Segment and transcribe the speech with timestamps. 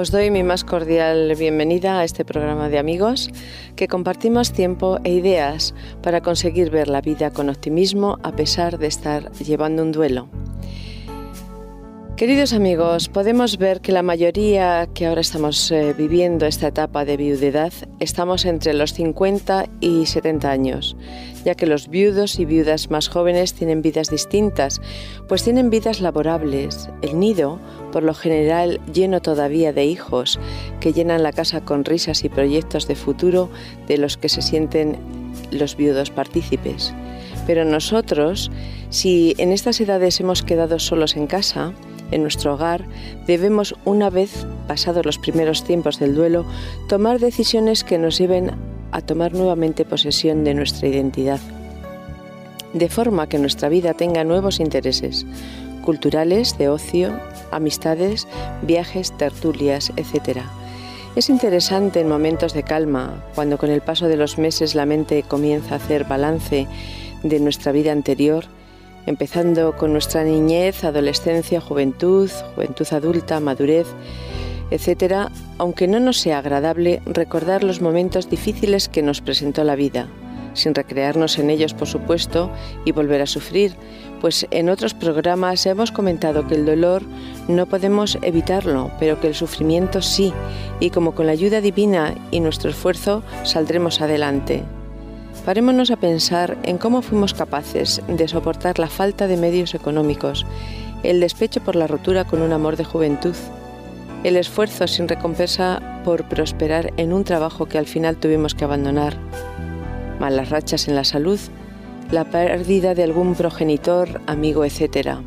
[0.00, 3.30] Os doy mi más cordial bienvenida a este programa de amigos
[3.74, 5.74] que compartimos tiempo e ideas
[6.04, 10.28] para conseguir ver la vida con optimismo a pesar de estar llevando un duelo.
[12.18, 17.16] Queridos amigos, podemos ver que la mayoría que ahora estamos eh, viviendo esta etapa de
[17.16, 20.96] viudedad estamos entre los 50 y 70 años,
[21.44, 24.80] ya que los viudos y viudas más jóvenes tienen vidas distintas,
[25.28, 26.88] pues tienen vidas laborables.
[27.02, 27.60] El nido,
[27.92, 30.38] por lo general lleno todavía de hijos,
[30.80, 33.50] que llenan la casa con risas y proyectos de futuro
[33.86, 34.98] de los que se sienten
[35.50, 36.92] los viudos partícipes.
[37.46, 38.50] Pero nosotros,
[38.90, 41.72] si en estas edades hemos quedado solos en casa,
[42.10, 42.84] en nuestro hogar,
[43.26, 46.44] debemos, una vez pasados los primeros tiempos del duelo,
[46.88, 48.52] tomar decisiones que nos lleven
[48.92, 51.40] a tomar nuevamente posesión de nuestra identidad,
[52.72, 55.26] de forma que nuestra vida tenga nuevos intereses
[55.84, 57.18] culturales, de ocio,
[57.50, 58.26] amistades,
[58.62, 60.40] viajes, tertulias, etc.
[61.16, 65.22] Es interesante en momentos de calma, cuando con el paso de los meses la mente
[65.22, 66.66] comienza a hacer balance
[67.22, 68.44] de nuestra vida anterior,
[69.06, 73.86] empezando con nuestra niñez, adolescencia, juventud, juventud adulta, madurez,
[74.70, 80.08] etc., aunque no nos sea agradable recordar los momentos difíciles que nos presentó la vida,
[80.54, 82.50] sin recrearnos en ellos, por supuesto,
[82.84, 83.74] y volver a sufrir,
[84.20, 87.02] pues en otros programas hemos comentado que el dolor
[87.48, 90.32] no podemos evitarlo, pero que el sufrimiento sí,
[90.80, 94.62] y como con la ayuda divina y nuestro esfuerzo saldremos adelante.
[95.44, 100.44] Parémonos a pensar en cómo fuimos capaces de soportar la falta de medios económicos,
[101.02, 103.34] el despecho por la rotura con un amor de juventud,
[104.24, 109.16] el esfuerzo sin recompensa por prosperar en un trabajo que al final tuvimos que abandonar,
[110.18, 111.38] malas rachas en la salud,
[112.10, 115.18] la pérdida de algún progenitor, amigo, etc.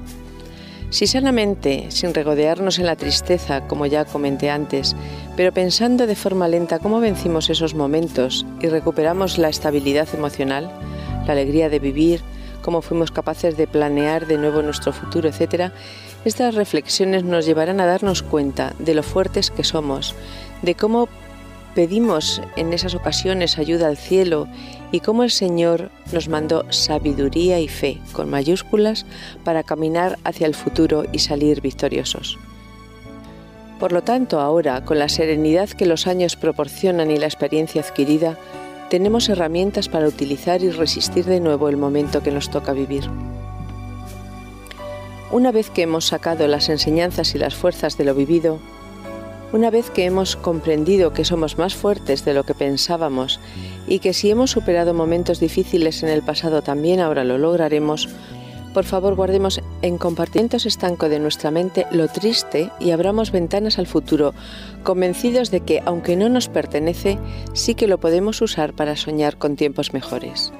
[0.89, 4.95] Si sanamente, sin regodearnos en la tristeza, como ya comenté antes,
[5.37, 10.69] pero pensando de forma lenta cómo vencimos esos momentos y recuperamos la estabilidad emocional,
[11.25, 12.21] la alegría de vivir,
[12.61, 15.71] cómo fuimos capaces de planear de nuevo nuestro futuro, etc.,
[16.25, 20.13] estas reflexiones nos llevarán a darnos cuenta de lo fuertes que somos,
[20.61, 21.09] de cómo
[21.73, 24.47] pedimos en esas ocasiones ayuda al cielo
[24.91, 29.05] y cómo el Señor nos mandó sabiduría y fe con mayúsculas
[29.43, 32.37] para caminar hacia el futuro y salir victoriosos.
[33.79, 38.37] Por lo tanto, ahora, con la serenidad que los años proporcionan y la experiencia adquirida,
[38.89, 43.09] tenemos herramientas para utilizar y resistir de nuevo el momento que nos toca vivir.
[45.31, 48.59] Una vez que hemos sacado las enseñanzas y las fuerzas de lo vivido,
[49.53, 53.39] una vez que hemos comprendido que somos más fuertes de lo que pensábamos
[53.87, 58.07] y que si hemos superado momentos difíciles en el pasado también ahora lo lograremos,
[58.73, 63.87] por favor, guardemos en compartimentos estanco de nuestra mente lo triste y abramos ventanas al
[63.87, 64.33] futuro,
[64.83, 67.19] convencidos de que, aunque no nos pertenece,
[67.53, 70.53] sí que lo podemos usar para soñar con tiempos mejores.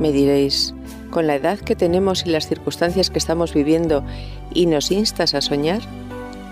[0.00, 0.74] Me diréis,
[1.10, 4.02] con la edad que tenemos y las circunstancias que estamos viviendo,
[4.54, 5.82] ¿y nos instas a soñar?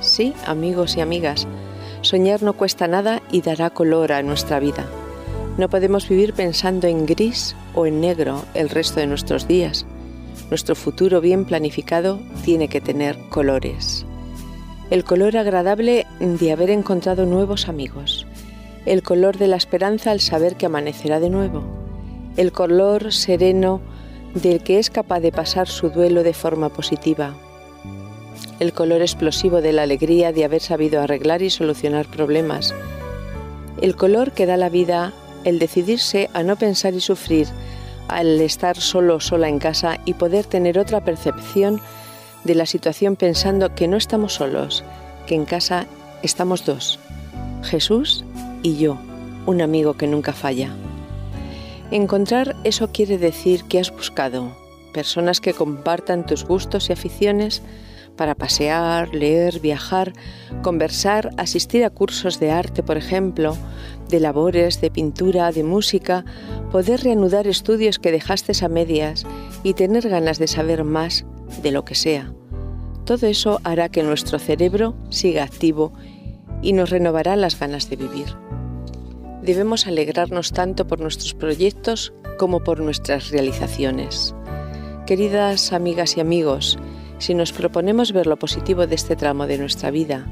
[0.03, 1.49] Sí, amigos y amigas,
[2.03, 4.87] soñar no cuesta nada y dará color a nuestra vida.
[5.59, 9.85] No podemos vivir pensando en gris o en negro el resto de nuestros días.
[10.49, 14.07] Nuestro futuro bien planificado tiene que tener colores.
[14.91, 18.27] El color agradable de haber encontrado nuevos amigos.
[18.87, 21.63] El color de la esperanza al saber que amanecerá de nuevo.
[22.37, 23.81] El color sereno
[24.35, 27.37] del que es capaz de pasar su duelo de forma positiva.
[28.61, 32.75] El color explosivo de la alegría de haber sabido arreglar y solucionar problemas.
[33.81, 35.15] El color que da la vida
[35.45, 37.49] el decidirse a no pensar y sufrir,
[38.09, 41.81] al estar solo o sola en casa y poder tener otra percepción
[42.45, 44.85] de la situación pensando que no estamos solos,
[45.27, 45.87] que en casa
[46.23, 46.99] estamos dos,
[47.63, 48.27] Jesús
[48.63, 48.99] y yo,
[49.47, 50.69] un amigo que nunca falla.
[51.91, 54.55] Encontrar eso quiere decir que has buscado
[54.93, 57.63] personas que compartan tus gustos y aficiones
[58.21, 60.13] para pasear, leer, viajar,
[60.61, 63.57] conversar, asistir a cursos de arte, por ejemplo,
[64.11, 66.27] de labores, de pintura, de música,
[66.71, 69.25] poder reanudar estudios que dejaste a medias
[69.63, 71.25] y tener ganas de saber más
[71.63, 72.31] de lo que sea.
[73.07, 75.95] Todo eso hará que nuestro cerebro siga activo
[76.61, 78.27] y nos renovará las ganas de vivir.
[79.41, 84.35] Debemos alegrarnos tanto por nuestros proyectos como por nuestras realizaciones.
[85.07, 86.79] Queridas amigas y amigos,
[87.21, 90.27] si nos proponemos ver lo positivo de este tramo de nuestra vida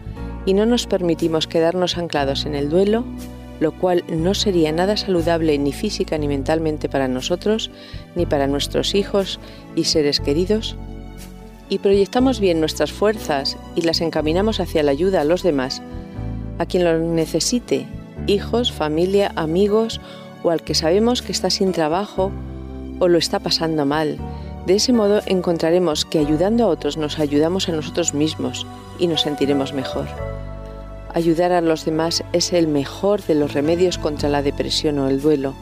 [0.46, 3.04] y no nos permitimos quedarnos anclados en el duelo,
[3.60, 7.70] lo cual no sería nada saludable ni física ni mentalmente para nosotros,
[8.14, 9.38] ni para nuestros hijos
[9.76, 10.76] y seres queridos,
[11.68, 15.82] y proyectamos bien nuestras fuerzas y las encaminamos hacia la ayuda a los demás,
[16.58, 17.86] a quien lo necesite,
[18.26, 20.00] hijos, familia, amigos
[20.42, 22.32] o al que sabemos que está sin trabajo
[22.98, 24.16] o lo está pasando mal,
[24.68, 28.66] de ese modo encontraremos que ayudando a otros nos ayudamos a nosotros mismos
[28.98, 30.06] y nos sentiremos mejor.
[31.14, 35.22] Ayudar a los demás es el mejor de los remedios contra la depresión o el
[35.22, 35.54] duelo.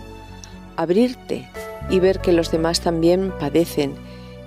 [0.74, 1.48] Abrirte
[1.88, 3.94] y ver que los demás también padecen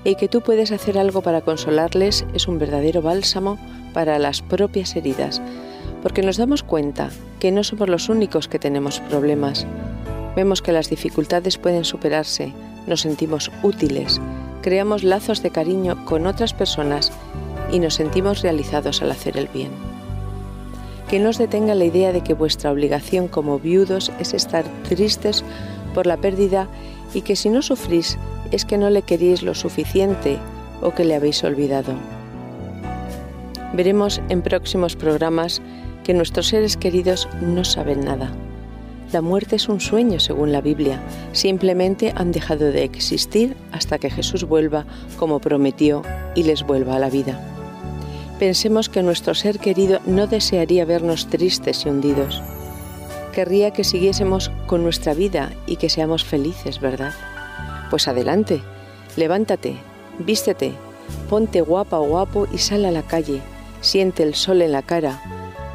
[0.04, 3.58] y que tú puedes hacer algo para consolarles es un verdadero bálsamo
[3.94, 5.42] para las propias heridas,
[6.04, 9.66] porque nos damos cuenta que no somos los únicos que tenemos problemas.
[10.36, 12.52] Vemos que las dificultades pueden superarse,
[12.88, 14.20] nos sentimos útiles
[14.62, 17.12] creamos lazos de cariño con otras personas
[17.72, 19.72] y nos sentimos realizados al hacer el bien.
[21.10, 25.44] Que no os detenga la idea de que vuestra obligación como viudos es estar tristes
[25.94, 26.68] por la pérdida
[27.14, 28.18] y que si no sufrís
[28.52, 30.38] es que no le queréis lo suficiente
[30.82, 31.94] o que le habéis olvidado.
[33.74, 35.62] Veremos en próximos programas
[36.04, 38.32] que nuestros seres queridos no saben nada
[39.12, 41.02] la muerte es un sueño según la Biblia.
[41.32, 44.86] Simplemente han dejado de existir hasta que Jesús vuelva
[45.18, 46.04] como prometió
[46.36, 47.40] y les vuelva a la vida.
[48.38, 52.42] Pensemos que nuestro ser querido no desearía vernos tristes y hundidos.
[53.34, 57.14] Querría que siguiésemos con nuestra vida y que seamos felices, ¿verdad?
[57.90, 58.62] Pues adelante,
[59.18, 59.76] levántate,
[60.20, 60.74] vístete,
[61.30, 63.42] ponte guapa o guapo y sal a la calle,
[63.82, 65.22] siente el sol en la cara,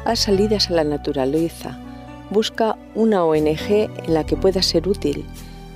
[0.05, 1.79] haz salidas a la naturaleza,
[2.29, 5.25] Busca una ONG en la que puedas ser útil.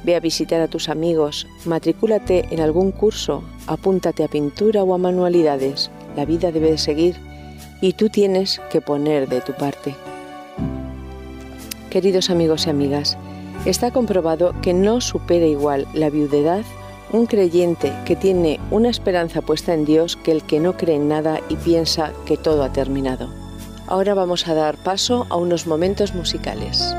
[0.04, 4.98] Ve a visitar a tus amigos, matricúlate en algún curso, apúntate a pintura o a
[4.98, 5.92] manualidades.
[6.16, 7.16] La vida debe de seguir
[7.82, 9.96] y tú tienes que poner de tu parte.
[11.90, 13.18] Queridos amigos y amigas,
[13.66, 16.64] está comprobado que no supera igual la viudedad
[17.12, 21.10] un creyente que tiene una esperanza puesta en Dios que el que no cree en
[21.10, 23.49] nada y piensa que todo ha terminado.
[23.90, 26.96] Ahora vamos a dar paso a unos momentos musicales.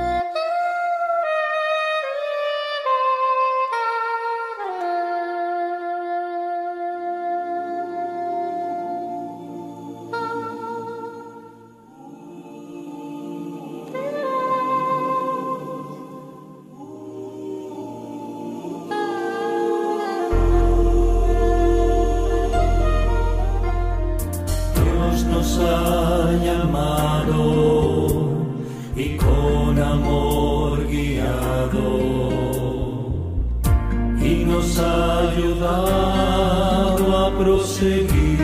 [35.31, 38.41] ayudado a proseguir,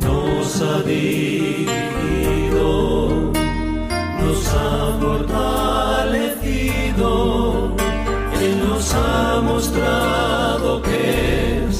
[0.00, 1.72] nos ha dirigido,
[4.20, 6.54] nos ha fortalecido,
[8.40, 11.00] Él nos ha mostrado que
[11.66, 11.74] es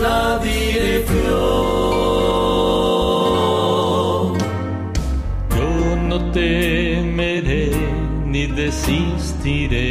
[0.00, 1.30] la dirección.
[5.56, 5.70] Yo
[6.08, 7.70] no temeré
[8.26, 9.89] ni desistiré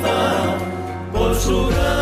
[0.00, 0.56] flaqueza,
[1.12, 2.01] por su gracia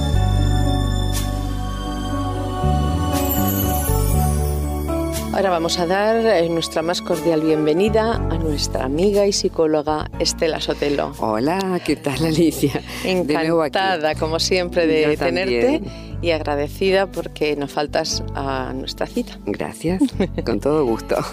[5.33, 10.59] Ahora vamos a dar eh, nuestra más cordial bienvenida a nuestra amiga y psicóloga Estela
[10.59, 11.13] Sotelo.
[11.19, 12.81] Hola, ¿qué tal Alicia?
[13.05, 15.81] Encantada, como siempre, de tenerte
[16.21, 19.39] y agradecida porque nos faltas a nuestra cita.
[19.45, 20.03] Gracias,
[20.45, 21.15] con todo gusto.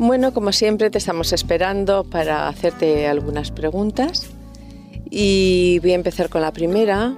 [0.00, 4.30] Bueno, como siempre, te estamos esperando para hacerte algunas preguntas.
[5.10, 7.16] Y voy a empezar con la primera.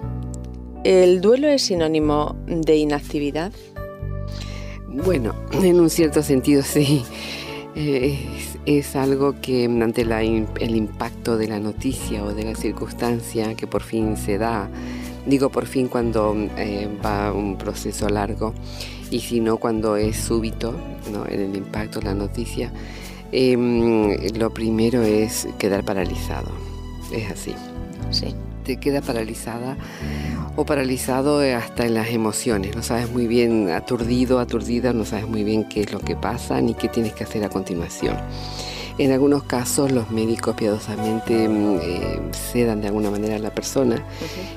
[0.82, 3.52] ¿El duelo es sinónimo de inactividad?
[4.90, 7.04] Bueno, en un cierto sentido sí.
[7.76, 12.54] Eh, Es, es algo que ante la el impacto de la noticia o de la
[12.54, 14.68] circunstancia que por fin se da,
[15.24, 18.52] digo por fin cuando eh, va un proceso largo
[19.10, 20.74] y si no cuando es súbito,
[21.12, 21.26] ¿no?
[21.26, 22.72] en el impacto de la noticia,
[23.32, 26.50] em, lo primero es quedar paralizado.
[27.12, 27.54] Es así.
[28.10, 28.34] Sí.
[28.64, 29.76] te queda paralizada
[30.56, 32.74] o paralizado eh, hasta en las emociones.
[32.74, 36.60] No sabes muy bien, aturdido, aturdida, no sabes muy bien qué es lo que pasa
[36.60, 38.16] ni qué tienes que hacer a continuación.
[38.98, 42.20] En algunos casos los médicos piadosamente mm, eh,
[42.52, 44.04] sedan de alguna manera a la persona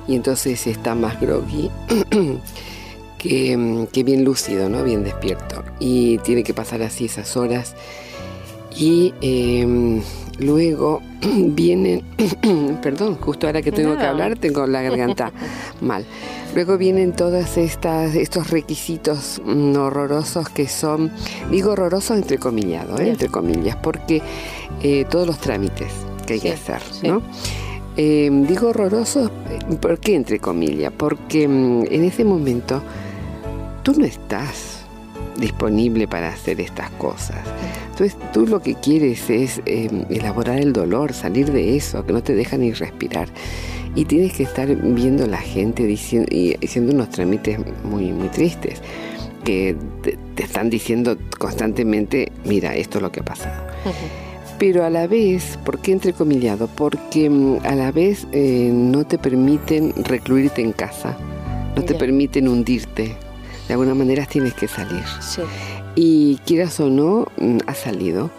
[0.08, 1.72] y entonces está más groggy
[3.18, 4.84] que, mm, que bien lúcido, ¿no?
[4.84, 5.64] bien despierto.
[5.80, 7.76] Y tiene que pasar así esas horas.
[8.76, 10.02] Y eh,
[10.40, 12.04] luego vienen,
[12.82, 15.32] perdón, justo ahora que tengo que hablar tengo la garganta
[15.82, 16.06] mal.
[16.56, 21.12] Luego vienen todos estas, estos requisitos mm, horrorosos que son,
[21.50, 23.10] digo horrorosos entre comillado, ¿eh?
[23.10, 24.22] Entre comillas, porque
[24.82, 25.92] eh, todos los trámites
[26.28, 27.08] que hay que hacer, sí.
[27.08, 27.22] ¿no?
[27.96, 30.92] Eh, digo horrorosos, eh, ¿por qué entre comillas?
[30.96, 32.82] Porque mm, en ese momento
[33.84, 34.84] tú no estás
[35.38, 37.38] disponible para hacer estas cosas.
[37.94, 42.24] Entonces tú lo que quieres es eh, elaborar el dolor, salir de eso, que no
[42.24, 43.30] te deja ni respirar.
[43.94, 48.30] Y tienes que estar viendo a la gente diciendo, y haciendo unos trámites muy, muy
[48.30, 48.82] tristes,
[49.44, 53.62] que te, te están diciendo constantemente, mira, esto es lo que ha pasado.
[54.58, 56.68] Pero a la vez, ¿por qué entrecomillado?
[56.68, 61.16] Porque mm, a la vez eh, no te permiten recluirte en casa,
[61.76, 63.16] no te permiten hundirte.
[63.68, 65.04] De alguna manera tienes que salir.
[65.22, 65.42] Sí.
[65.96, 68.30] Y quieras o no, mm, has salido.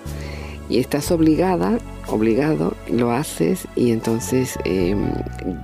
[0.68, 4.96] Y estás obligada, obligado, lo haces y entonces eh,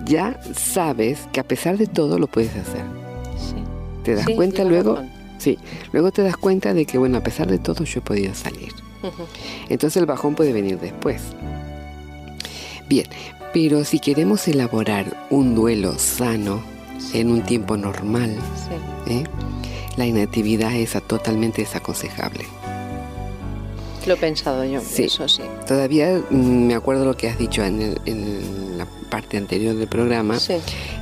[0.05, 2.83] ya sabes que a pesar de todo lo puedes hacer.
[3.39, 3.55] sí.
[4.05, 5.11] Te das Sí, cuenta luego, razón.
[5.39, 5.59] sí,
[5.93, 8.73] luego te das cuenta de que bueno, a pesar de todo yo he podido salir.
[9.71, 11.23] Entonces el bajón puede venir después.
[12.89, 13.07] Bien,
[13.53, 16.61] pero si queremos elaborar un duelo sano
[17.15, 18.37] en un tiempo normal,
[19.07, 19.13] Sí.
[19.15, 19.25] ¿eh?
[19.97, 22.45] La inactividad es totalmente desaconsejable.
[24.07, 25.05] Lo he pensado yo, Sí.
[25.05, 25.43] eso sí.
[25.67, 29.89] Todavía mm, me acuerdo lo que has dicho en, el- en la parte anterior del
[29.89, 30.55] programa, Sí.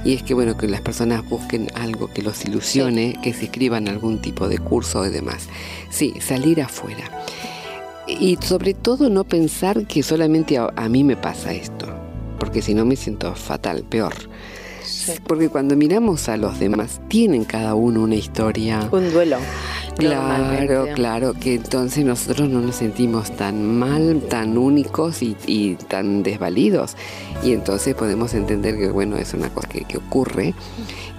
[0.04, 3.86] y es que bueno, que las personas busquen algo que los ilusione, que se inscriban
[3.86, 5.46] a algún tipo de curso y demás.
[5.90, 7.04] Sí, salir afuera.
[8.08, 11.86] Y sobre todo no pensar que solamente a, a mí me pasa esto,
[12.40, 14.14] porque si no me siento fatal, peor.
[15.14, 15.20] Sí.
[15.26, 18.88] Porque cuando miramos a los demás, tienen cada uno una historia.
[18.92, 19.36] Un duelo.
[19.96, 26.22] Claro, claro, que entonces nosotros no nos sentimos tan mal, tan únicos y, y tan
[26.22, 26.96] desvalidos.
[27.42, 30.54] Y entonces podemos entender que, bueno, es una cosa que, que ocurre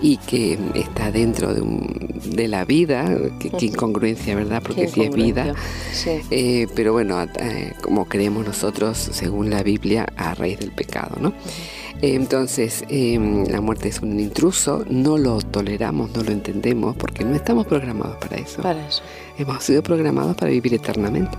[0.01, 3.05] y que está dentro de, un- de la vida.
[3.09, 3.57] Ujú.
[3.65, 4.61] incongruencia, ¿verdad?
[4.65, 5.53] Porque Qué sí es vida.
[5.91, 6.11] Sí.
[6.31, 11.33] Eh, pero bueno, eh, como creemos nosotros, según la Biblia, a raíz del pecado, ¿no?
[12.01, 17.35] Entonces, eh, la muerte es un intruso, no lo toleramos, no lo entendemos, porque no
[17.35, 18.61] estamos programados para eso.
[18.61, 19.03] Para eso.
[19.37, 21.37] Hemos sido programados para vivir eternamente.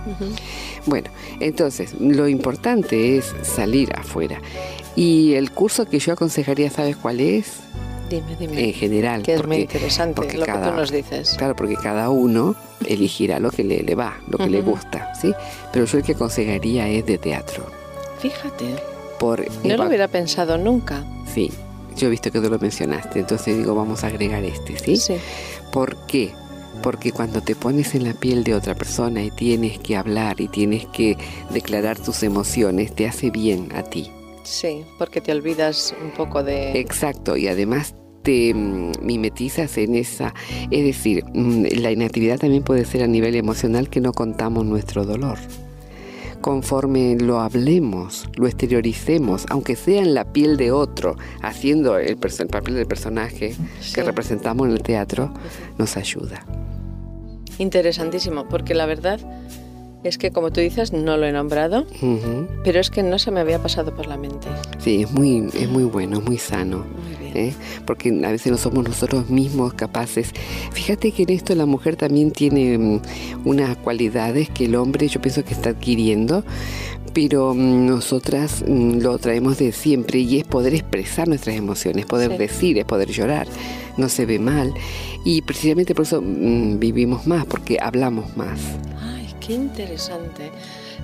[0.85, 4.39] Bueno, entonces, lo importante es salir afuera.
[4.95, 7.57] Y el curso que yo aconsejaría, ¿sabes cuál es?
[8.09, 8.67] Dime, dime.
[8.67, 9.23] En general.
[9.23, 11.35] que es muy interesante porque lo que tú nos dices.
[11.37, 15.33] Claro, porque cada uno elegirá lo que le, le va, lo que le gusta, ¿sí?
[15.71, 17.65] Pero yo el que aconsejaría es de teatro.
[18.19, 18.90] Fíjate,
[19.21, 21.05] Por no lo hubiera pensado nunca.
[21.31, 21.51] Sí,
[21.95, 24.97] yo he visto que tú lo mencionaste, entonces digo, vamos a agregar este, ¿sí?
[24.97, 25.13] Sí.
[25.71, 26.31] ¿Por qué?
[26.81, 30.47] Porque cuando te pones en la piel de otra persona y tienes que hablar y
[30.47, 31.17] tienes que
[31.51, 34.09] declarar tus emociones, te hace bien a ti.
[34.41, 36.79] Sí, porque te olvidas un poco de...
[36.79, 40.33] Exacto, y además te mm, mimetizas en esa,
[40.71, 45.05] es decir, mm, la inactividad también puede ser a nivel emocional que no contamos nuestro
[45.05, 45.37] dolor.
[46.41, 52.73] Conforme lo hablemos, lo exterioricemos, aunque sea en la piel de otro, haciendo el, papel
[52.75, 53.93] del personaje Sí.
[53.93, 55.33] que representamos en el teatro,
[55.77, 56.45] nos ayuda.
[57.59, 59.19] Interesantísimo, porque la verdad
[60.03, 61.85] es que como tú dices, no lo he nombrado,
[62.63, 64.47] pero es que no se me había pasado por la mente.
[64.79, 66.77] Sí, es muy, es muy bueno, es muy sano.
[66.79, 67.21] Muy bien.
[67.33, 67.53] ¿eh?
[67.85, 70.31] porque a veces no somos nosotros mismos capaces.
[70.73, 73.01] Fíjate que en esto la mujer también tiene mm,
[73.45, 76.43] unas cualidades que el hombre yo pienso que está adquiriendo,
[77.13, 82.31] pero mm, nosotras mm, lo traemos de siempre y es poder expresar nuestras emociones, poder
[82.31, 82.37] Sí.
[82.37, 83.47] decir, es poder llorar,
[83.95, 84.73] no se ve mal
[85.23, 88.59] y precisamente por eso vivimos más, porque hablamos más.
[89.01, 89.20] Ay,
[89.51, 90.51] qué interesante.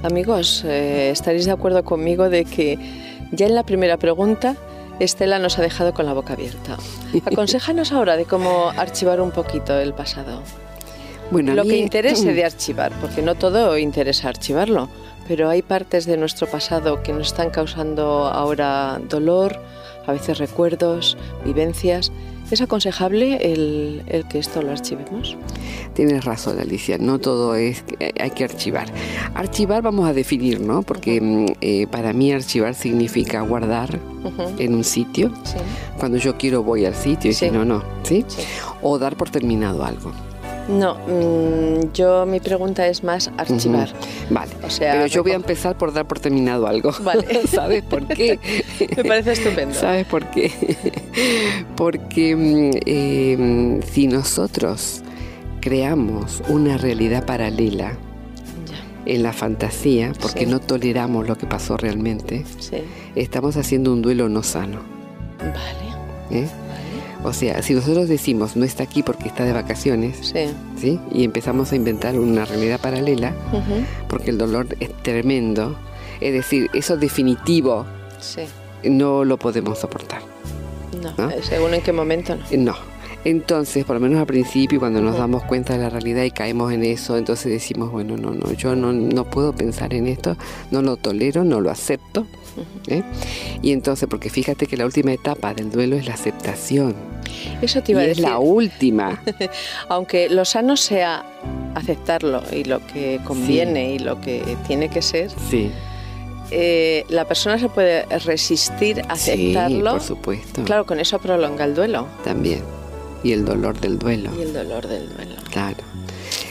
[0.03, 2.77] Amigos, eh, estaréis de acuerdo conmigo de que
[3.31, 4.55] ya en la primera pregunta
[4.99, 6.77] Estela nos ha dejado con la boca abierta.
[7.25, 10.41] Aconséjanos ahora de cómo archivar un poquito el pasado.
[11.29, 14.87] Bueno, Lo mí- que interese de archivar, porque no todo interesa archivarlo,
[15.27, 19.59] pero hay partes de nuestro pasado que nos están causando ahora dolor,
[20.05, 22.11] a veces recuerdos, vivencias.
[22.49, 25.35] ¿Es aconsejable el, el que esto lo archivemos?
[25.93, 27.83] Tienes razón, Alicia, no todo es,
[28.19, 28.87] hay que archivar.
[29.33, 30.81] Archivar vamos a definir, ¿no?
[30.81, 33.99] Porque mm, eh, para mí archivar significa guardar
[34.59, 35.31] en un sitio.
[35.43, 35.55] Sí,
[35.99, 37.45] Cuando yo quiero voy al sitio y Sí.
[37.47, 38.23] si no, no, ¿sí?
[38.27, 38.41] sí.
[38.81, 40.11] O dar por terminado algo.
[40.67, 43.89] No, mm, yo mi pregunta es más archivar.
[44.29, 44.51] Vale.
[44.63, 46.91] O sea, Pero yo voy a empezar por dar por terminado algo.
[47.03, 47.47] Vale.
[47.47, 48.37] ¿Sabes por qué?
[48.97, 49.73] Me parece estupendo.
[49.73, 50.51] ¿Sabes por qué?
[51.77, 55.03] Porque mm, eh, si nosotros
[55.61, 57.93] creamos una realidad paralela
[58.69, 60.51] Ya, en la fantasía, porque Sí.
[60.51, 62.77] no toleramos lo que pasó realmente, sí.
[63.15, 64.79] estamos haciendo un duelo no sano.
[65.39, 66.47] Vale, ¿eh?
[67.27, 70.45] O sea, si nosotros decimos no está aquí porque está de vacaciones, Sí.
[70.79, 70.99] ¿sí?
[71.11, 73.33] Y empezamos a inventar una realidad paralela,
[74.07, 75.77] porque el dolor es tremendo,
[76.21, 77.85] es decir, eso definitivo
[78.19, 78.41] Sí.
[78.83, 80.21] no lo podemos soportar.
[81.03, 81.29] No, ¿No?
[81.29, 82.43] eh, según en qué momento no.
[82.49, 82.75] Eh, No.
[83.29, 86.71] Entonces, por lo menos al principio, cuando nos damos cuenta de la realidad y caemos
[86.71, 90.37] en eso, entonces decimos, bueno, no, no, yo no, no puedo pensar en esto,
[90.71, 92.25] no lo tolero, no lo acepto.
[92.87, 93.03] ¿eh?
[93.61, 96.95] Y entonces, porque fíjate que la última etapa del duelo es la aceptación.
[97.61, 98.23] Eso te Y iba a es decir.
[98.23, 99.21] la última.
[99.89, 101.25] Aunque lo sano sea
[101.75, 105.69] aceptarlo y lo que conviene y lo que tiene que ser, Sí.
[106.51, 109.91] eh, la persona se puede resistir a Sí, aceptarlo.
[109.91, 110.63] por supuesto.
[110.63, 112.61] Claro, con eso prolonga el duelo También.
[113.23, 114.31] Y el dolor del duelo.
[114.37, 115.35] y el dolor del duelo.
[115.51, 115.83] Claro.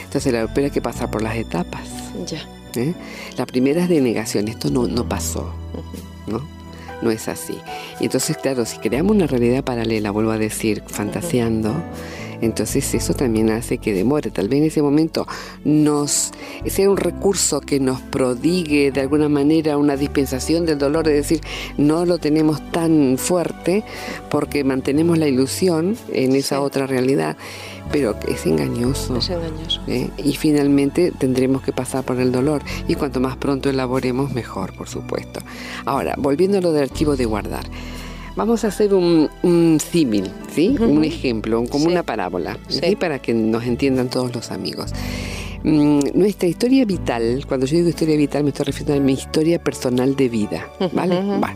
[0.03, 1.87] Entonces, la hay que pasar por las etapas.
[2.25, 2.47] Ya.
[2.75, 2.93] ¿eh?
[3.37, 5.53] La primera es de negación, esto no, no pasó.
[6.27, 6.41] ¿no?
[7.01, 7.57] No es así.
[7.99, 11.73] Y entonces, claro, si creamos una realidad paralela, vuelvo a decir, fantaseando,
[12.41, 14.31] entonces eso también hace que demore.
[14.31, 15.27] Tal vez en ese momento
[15.63, 16.31] nos
[16.65, 21.41] sea un recurso que nos prodigue de alguna manera una dispensación del dolor, es decir,
[21.77, 23.83] no lo tenemos tan fuerte
[24.29, 26.61] porque mantenemos la ilusión en esa Sí.
[26.61, 27.37] otra realidad,
[27.91, 29.17] pero es engañoso.
[29.17, 29.81] Es engañoso.
[29.87, 30.09] ¿eh?
[30.17, 34.87] y finalmente tendremos que pasar por el dolor y cuanto más pronto elaboremos mejor por
[34.89, 35.39] supuesto
[35.85, 37.65] ahora volviendo a lo del archivo de guardar
[38.37, 40.75] vamos a hacer un, un símil ¿sí?
[40.79, 41.91] Un ejemplo como Sí.
[41.91, 42.79] una parábola ¿sí?
[42.81, 42.95] Sí.
[42.95, 44.91] para que nos entiendan todos los amigos
[45.63, 49.57] Mm, nuestra historia vital cuando yo digo historia vital me estoy refiriendo a mi historia
[49.61, 51.15] personal de vida ¿vale?
[51.39, 51.55] Va.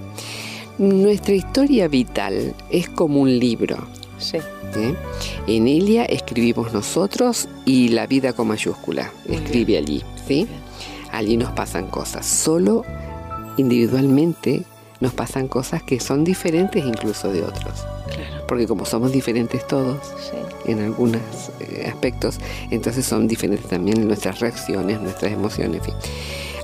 [0.79, 3.77] nuestra historia vital es como un libro
[4.17, 4.37] Sí.
[4.75, 4.95] ¿eh?
[5.47, 9.11] En ella escribimos nosotros y la vida con mayúscula.
[9.27, 10.47] Muy Escribe allí, ¿sí?
[11.11, 12.25] Allí nos pasan cosas.
[12.25, 12.83] Solo
[13.57, 14.63] individualmente
[15.01, 17.85] nos pasan cosas que son diferentes incluso de otros.
[18.07, 18.45] Claro.
[18.47, 20.71] Porque como somos diferentes todos Sí.
[20.71, 21.21] en algunos
[21.59, 22.37] eh, aspectos,
[22.69, 25.93] entonces son diferentes también nuestras reacciones, nuestras emociones, en fin.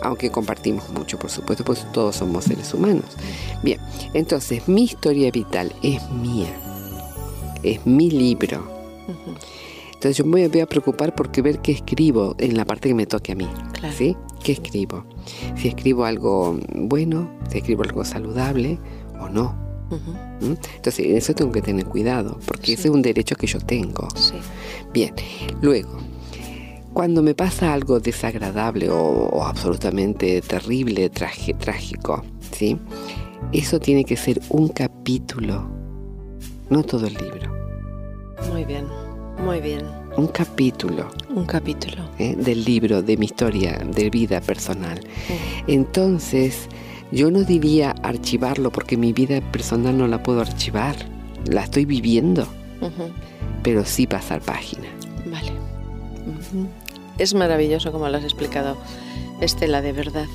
[0.03, 3.05] Aunque compartimos mucho, por supuesto, pues todos somos seres humanos.
[3.63, 3.79] Bien,
[4.13, 6.53] entonces mi historia vital es mía.
[7.63, 8.75] Es mi libro.
[9.87, 13.07] Entonces yo me voy a preocupar porque ver qué escribo en la parte que me
[13.07, 13.47] toque a mí.
[13.73, 13.95] Claro.
[13.97, 14.15] ¿Sí?
[14.43, 15.03] ¿Qué escribo?
[15.55, 18.79] Si escribo algo bueno, si escribo algo saludable
[19.19, 19.55] o no.
[19.89, 20.11] Ujú.
[20.41, 20.57] ¿m?
[20.75, 22.73] Entonces en eso tengo que tener cuidado, porque Sí.
[22.73, 24.07] ese es un derecho que yo tengo.
[24.15, 24.33] Sí.
[24.93, 25.13] Bien,
[25.61, 25.97] luego,
[26.93, 32.77] cuando me pasa algo desagradable o, o absolutamente terrible, traje- trágico, ¿sí?
[33.53, 35.69] Eso tiene que ser un capítulo,
[36.69, 37.53] no todo el libro,
[38.51, 38.85] Muy bien.
[39.45, 39.83] Muy bien.
[40.17, 41.07] un capítulo.
[41.33, 42.03] Un capítulo.
[42.17, 42.35] ¿eh?
[42.35, 44.99] del libro, de mi historia de vida personal.
[45.67, 46.67] Entonces,
[47.11, 50.95] yo no diría archivarlo porque mi vida personal no la puedo archivar,
[51.45, 52.47] la estoy viviendo,
[53.63, 54.87] pero sí pasar página.
[55.25, 55.51] Vale.
[57.17, 58.77] Es maravilloso como lo has explicado,
[59.41, 60.25] Estela, de verdad.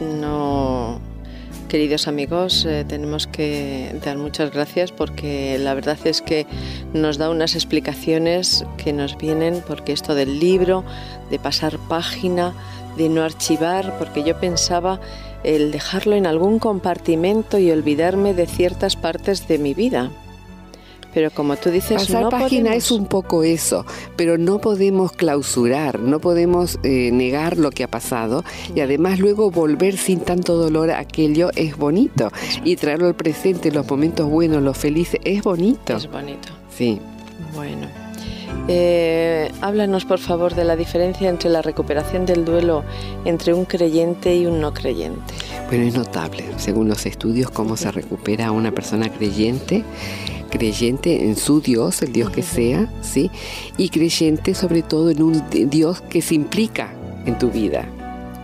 [0.00, 1.00] No,
[1.68, 6.46] queridos amigos, eh, tenemos que dar muchas gracias porque la verdad es que
[6.92, 10.84] nos da unas explicaciones que nos vienen porque esto del libro,
[11.30, 12.54] de pasar página,
[12.96, 15.00] de no archivar, porque yo pensaba
[15.44, 20.10] el dejarlo en algún compartimento y olvidarme de ciertas partes de mi vida.
[21.14, 22.84] Pero como tú dices, Pasar no página podemos.
[22.84, 27.88] es un poco eso, pero no podemos clausurar, no podemos eh, negar lo que ha
[27.88, 32.30] pasado y además luego volver sin tanto dolor a aquello es bonito
[32.62, 35.96] y traerlo al presente, los momentos buenos, los felices, es bonito.
[35.96, 36.48] Es bonito.
[36.70, 37.00] Sí.
[37.54, 38.07] Bueno.
[38.70, 42.84] Eh, háblanos, por favor, de la diferencia entre la recuperación del duelo
[43.24, 45.34] entre un creyente y un no creyente.
[45.68, 49.84] Bueno, es notable, según los estudios, cómo se recupera una persona creyente,
[50.50, 53.30] creyente en su Dios, el Dios que sea, ¿sí?
[53.78, 56.92] Y creyente sobre todo en un di- Dios que se implica
[57.26, 57.86] en tu vida,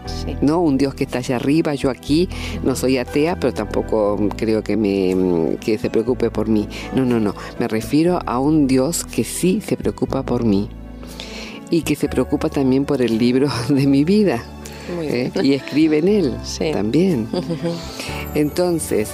[0.06, 0.36] Sí.
[0.40, 0.60] ¿no?
[0.60, 2.28] Un Dios que está allá arriba, yo aquí,
[2.62, 6.68] no soy atea, pero tampoco creo que, me, que se preocupe por mí.
[6.94, 10.68] No, no, no, me refiero a un Dios que sí se preocupa por mí
[11.70, 14.42] y que se preocupa también por el libro de mi vida.
[14.94, 15.32] Muy ¿eh?
[15.42, 16.70] Y escribe en él Sí.
[16.72, 17.26] también.
[18.34, 19.10] Entonces,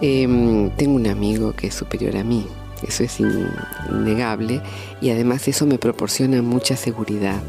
[0.00, 2.46] em, tengo un amigo que es superior a mí,
[2.86, 3.48] eso es in-
[3.90, 4.60] innegable,
[5.00, 7.40] y además eso me proporciona mucha seguridad,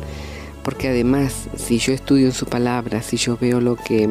[0.67, 4.03] porque además si yo estudio en su palabra, si yo veo lo que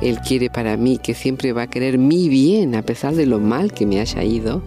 [0.00, 3.40] Él quiere para mí, que siempre va a querer mi bien, a pesar de lo
[3.40, 4.62] mal que me haya ido,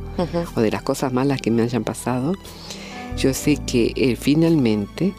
[0.56, 2.34] o de las cosas malas que me hayan pasado,
[3.15, 5.13] yo sé que Él finalmente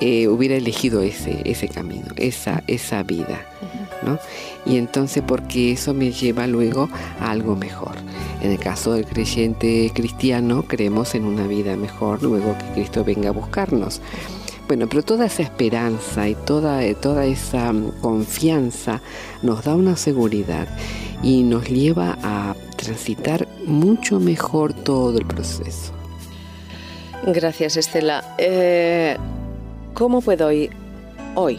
[0.00, 3.46] eh, hubiera elegido ese, ese camino, esa, esa vida.
[4.02, 4.18] ¿no?
[4.66, 6.88] Y entonces porque eso me lleva luego
[7.20, 7.94] a algo mejor.
[8.42, 13.28] En el caso del creyente cristiano, creemos en una vida mejor luego que Cristo venga
[13.28, 14.00] a buscarnos.
[14.68, 19.00] Bueno, pero toda esa esperanza y toda, toda esa mm, confianza
[19.42, 20.66] nos da una seguridad
[21.22, 25.92] y nos lleva a transitar mucho mejor todo el proceso.
[27.26, 28.34] Gracias, Estela.
[28.38, 29.16] Eh,
[29.94, 30.68] ¿Cómo puedo hoy,
[31.36, 31.58] hoy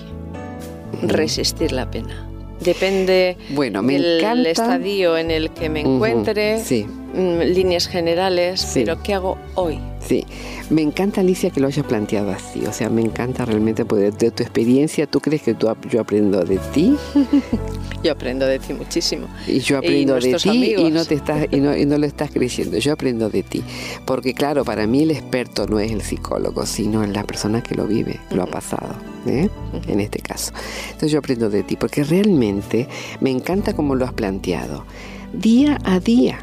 [1.02, 2.24] resistir la pena?
[2.60, 4.50] Depende bueno, me del encanta.
[4.50, 6.86] estadio en el que me encuentre, sí.
[6.86, 8.82] mm, líneas generales, Sí.
[8.82, 9.80] pero ¿qué hago hoy?
[10.08, 10.26] Sí,
[10.70, 14.32] me encanta Alicia que lo hayas planteado así, o sea, me encanta realmente porque de
[14.32, 16.96] tu experiencia, tú crees que tú, yo aprendo de ti
[18.04, 19.28] Yo aprendo de ti muchísimo.
[19.48, 22.32] y yo aprendo de ti y no te estás y no, y no lo estás
[22.32, 23.64] creyendo, yo aprendo de ti,
[24.06, 27.86] porque claro, para mí el experto no es el psicólogo, sino la persona que lo
[27.86, 29.50] vive, lo ha pasado, ¿eh?
[29.88, 30.54] en este caso.
[30.86, 32.88] Entonces yo aprendo de ti, porque realmente
[33.20, 34.86] me encanta como lo has planteado,
[35.34, 36.40] día a día.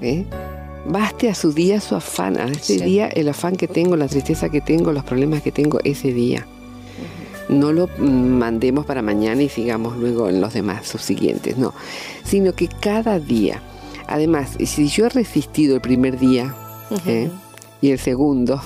[0.00, 0.24] ¿eh?
[0.86, 2.84] Baste a su día su afán, a ese Sí.
[2.84, 6.46] día el afán que tengo, la tristeza que tengo, los problemas que tengo ese día.
[7.48, 11.74] No lo mandemos para mañana y sigamos luego en los demás subsiguientes, no.
[12.24, 13.60] Sino que cada día,
[14.06, 16.54] además, si yo he resistido el primer día,
[17.06, 17.28] ¿eh?
[17.82, 18.60] y el segundo,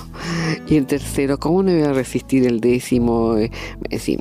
[0.67, 3.35] y el tercero, ¿cómo no voy a resistir el décimo?
[3.37, 3.49] Eh,
[3.89, 4.17] es Sí.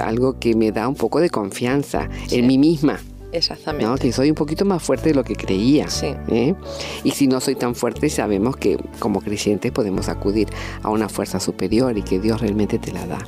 [0.00, 2.36] algo que me da un poco de confianza Sí.
[2.36, 2.98] en mí misma.
[3.36, 3.86] Exactamente.
[3.86, 3.96] ¿no?
[3.96, 5.88] Que soy un poquito más fuerte de lo que creía.
[5.88, 6.08] Sí.
[6.28, 6.54] ¿eh?
[7.04, 10.48] Y si no soy tan fuerte, sabemos que como creyentes podemos acudir
[10.82, 13.18] a una fuerza superior y que Dios realmente te la da.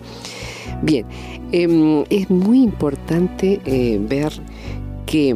[0.82, 1.06] Bien,
[1.52, 4.32] em, es muy importante eh, ver
[5.06, 5.34] que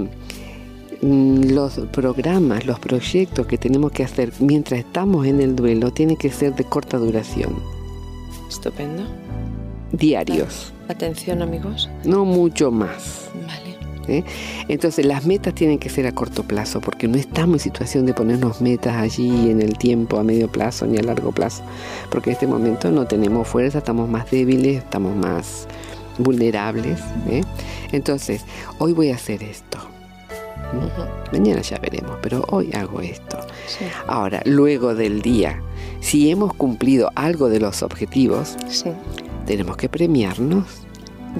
[1.00, 6.16] mm, los programas, los proyectos que tenemos que hacer mientras estamos en el duelo tienen
[6.16, 7.54] que ser de corta duración,
[8.48, 9.02] Estupendo.
[9.90, 11.88] diarios, Atención, amigos.
[12.04, 13.30] no mucho más.
[13.46, 13.61] Vale.
[14.08, 14.24] ¿Eh?
[14.68, 18.14] Entonces las metas tienen que ser a corto plazo porque no estamos en situación de
[18.14, 21.62] ponernos metas allí en el tiempo, a medio plazo ni a largo plazo,
[22.10, 25.66] porque en este momento no tenemos fuerza, estamos más débiles, estamos más
[26.18, 26.98] vulnerables.
[27.28, 27.42] ¿eh?
[27.92, 28.42] Entonces,
[28.78, 29.78] hoy voy a hacer esto.
[31.32, 33.38] Mañana ya veremos, pero hoy hago esto.
[33.66, 33.84] Sí.
[34.06, 35.60] Ahora, luego del día,
[36.00, 38.90] si hemos cumplido algo de los objetivos, Sí.
[39.46, 40.64] tenemos que premiarnos.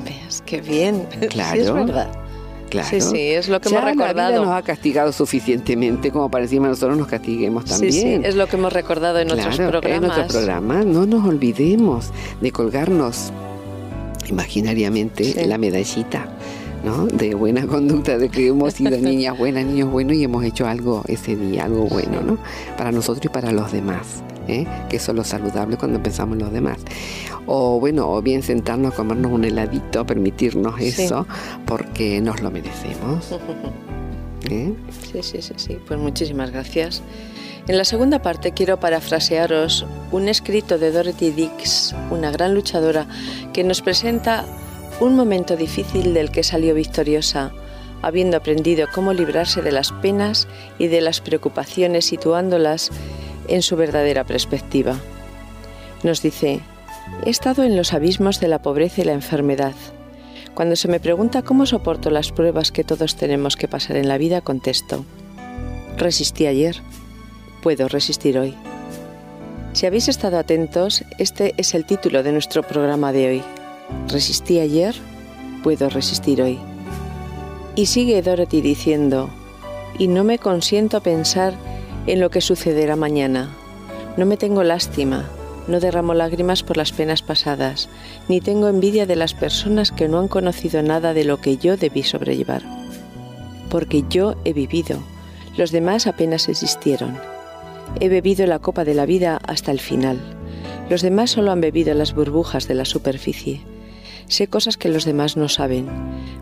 [0.05, 1.07] Veas, qué bien.
[1.13, 1.75] Sí, es Claro.
[1.75, 2.11] verdad.
[2.73, 2.89] Claro.
[2.89, 4.45] Sí, sí, es lo que Ya hemos La vida recordado.
[4.47, 7.93] nos ha castigado suficientemente como para encima nosotros nos castiguemos también.
[7.93, 10.11] sí, es lo que hemos recordado en Claro, en programas.
[10.19, 10.83] otro programa.
[10.83, 13.31] No nos olvidemos de colgarnos
[14.29, 15.45] imaginariamente Sí.
[15.47, 16.29] la medallita.
[16.85, 17.07] ¿no?
[17.07, 21.05] de buena conducta, de que hemos sido niñas buenas, niños buenos y hemos hecho algo
[21.07, 22.39] ese día, algo bueno, ¿no?
[22.77, 24.67] Para nosotros y para los demás, ¿eh?
[24.89, 26.79] que eso es lo saludable cuando pensamos en los demás.
[27.47, 31.03] O bueno, o bien sentarnos a comernos un heladito, permitirnos Sí.
[31.05, 31.27] eso,
[31.67, 33.33] porque nos lo merecemos.
[34.51, 34.73] ¿eh?
[35.13, 35.79] Sí, sí, sí, sí.
[35.87, 37.03] Pues muchísimas gracias.
[37.69, 43.07] En la segunda parte quiero parafrasearos un escrito de Dorothy Dix, una gran luchadora,
[43.53, 44.45] que nos presenta
[45.01, 47.53] un momento difícil del que salió victoriosa,
[48.03, 52.91] habiendo aprendido cómo librarse de las penas y de las preocupaciones situándolas
[53.49, 54.97] en su verdadera perspectiva.
[56.03, 56.61] Nos dice,
[57.25, 59.75] he estado en los abismos de la pobreza y la enfermedad.
[60.55, 64.19] Cuando se me pregunta cómo soporto las pruebas que todos tenemos que pasar en la
[64.19, 65.05] vida, contesto,
[65.97, 66.77] resistí ayer,
[67.63, 68.55] puedo resistir hoy.
[69.73, 73.43] Si habéis estado atentos, este es el título de nuestro programa de hoy.
[74.09, 74.95] Resistí ayer,
[75.63, 76.59] puedo resistir hoy.
[77.75, 79.31] Y sigue Dorothy diciendo,
[79.99, 81.55] y no me consiento a pensar
[82.07, 83.51] en lo que sucederá mañana.
[84.17, 85.29] No me tengo lástima,
[85.69, 87.89] no derramo lágrimas por las penas pasadas,
[88.29, 91.77] ni tengo envidia de las personas que no han conocido nada de lo que yo
[91.77, 92.63] debí sobrellevar.
[93.71, 94.99] Porque yo he vivido,
[95.57, 97.19] los demás apenas existieron.
[98.01, 100.19] He bebido la copa de la vida hasta el final.
[100.91, 103.61] Los demás solo han bebido las burbujas de la superficie.
[104.29, 105.89] Sé cosas que los demás no saben.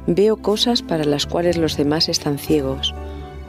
[0.06, 2.94] Veo cosas para las cuales los demás están ciegos.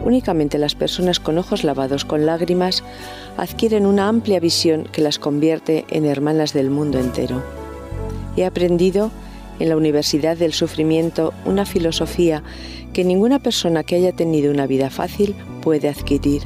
[0.04, 2.84] Únicamente las personas con ojos lavados con lágrimas
[3.38, 7.44] adquieren una amplia visión que las convierte en hermanas del mundo entero.
[8.36, 9.12] He aprendido
[9.60, 12.42] en la Universidad del Sufrimiento una filosofía
[12.94, 16.44] que ninguna persona que haya tenido una vida fácil puede adquirir.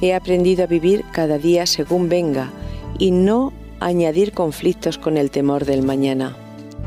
[0.00, 2.50] He aprendido a vivir cada día según venga
[2.98, 6.36] y no añadir conflictos con el temor del mañana.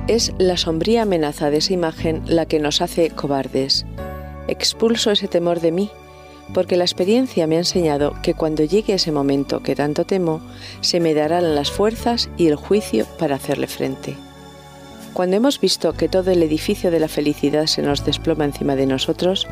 [0.07, 3.85] Es la sombría amenaza de esa imagen la que nos hace cobardes.
[4.47, 5.91] Expulso ese temor de mí,
[6.53, 10.41] porque la experiencia me ha enseñado que cuando llegue ese momento que tanto temo,
[10.81, 14.17] se me darán las fuerzas y el juicio para hacerle frente.
[15.13, 18.85] Cuando hemos visto que todo el edificio de la felicidad se nos desploma encima de
[18.85, 19.47] nosotros,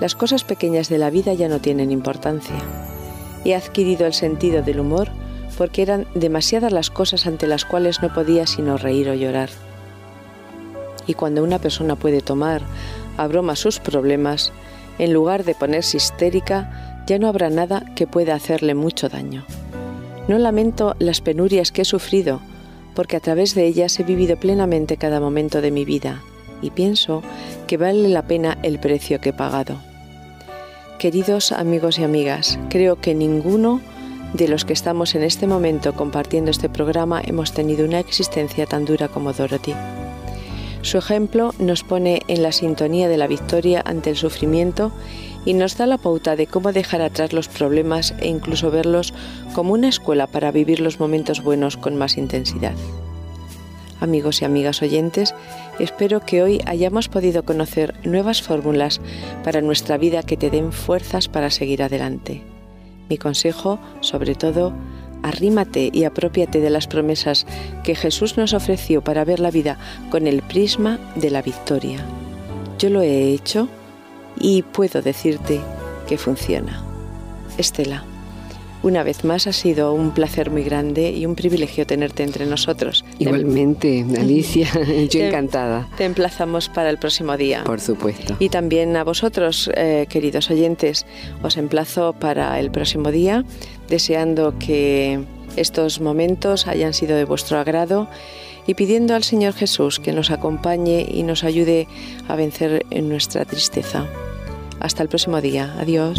[0.00, 2.56] las cosas pequeñas de la vida ya no tienen importancia.
[3.44, 5.08] He adquirido el sentido del humor
[5.56, 9.48] porque eran demasiadas las cosas ante las cuales no podía sino reír o llorar.
[11.06, 12.62] Y cuando una persona puede tomar
[13.18, 14.52] a broma sus problemas,
[14.98, 19.44] en lugar de ponerse histérica, ya no habrá nada que pueda hacerle mucho daño.
[20.26, 22.40] No lamento las penurias que he sufrido,
[22.94, 26.22] porque a través de ellas he vivido plenamente cada momento de mi vida
[26.60, 27.22] y pienso
[27.66, 29.76] que vale la pena el precio que he pagado.
[30.98, 33.80] Queridos amigos y amigas, creo que ninguno
[34.34, 38.84] de los que estamos en este momento compartiendo este programa hemos tenido una existencia tan
[38.84, 39.74] dura como Dorothy.
[40.82, 44.92] Su ejemplo nos pone en la sintonía de la victoria ante el sufrimiento
[45.44, 49.12] y nos da la pauta de cómo dejar atrás los problemas e incluso verlos
[49.54, 52.74] como una escuela para vivir los momentos buenos con más intensidad.
[54.00, 55.34] Amigos y amigas oyentes,
[55.80, 59.00] espero que hoy hayamos podido conocer nuevas fórmulas
[59.42, 62.42] para nuestra vida que te den fuerzas para seguir adelante.
[63.08, 64.72] Mi consejo, sobre todo,
[65.22, 67.46] arrímate y apropiate de las promesas
[67.84, 69.78] que Jesús nos ofreció para ver la vida
[70.10, 72.04] con el prisma de la victoria.
[72.78, 73.68] Yo lo he hecho
[74.38, 75.60] y puedo decirte
[76.06, 76.82] que funciona.
[77.56, 78.04] Estela.
[78.82, 83.04] Una vez más ha sido un placer muy grande y un privilegio tenerte entre nosotros.
[83.18, 84.68] Igualmente, Alicia,
[85.10, 85.88] yo encantada.
[85.96, 87.64] Te emplazamos para el próximo día.
[87.64, 88.36] Por supuesto.
[88.38, 91.06] Y también a vosotros, eh, queridos oyentes,
[91.42, 93.44] os emplazo para el próximo día,
[93.88, 95.24] deseando que
[95.56, 98.08] estos momentos hayan sido de vuestro agrado
[98.66, 101.88] y pidiendo al Señor Jesús que nos acompañe y nos ayude
[102.28, 104.06] a vencer en nuestra tristeza.
[104.78, 105.74] Hasta el próximo día.
[105.80, 106.18] Adiós.